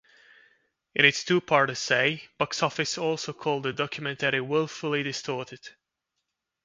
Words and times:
In 0.95 1.05
its 1.05 1.23
two-part 1.23 1.69
essay, 1.69 2.27
"Boxoffice" 2.39 2.97
also 2.99 3.33
called 3.33 3.61
the 3.61 3.71
documentary 3.71 4.41
"willfully 4.41 5.03
distorted. 5.03 5.69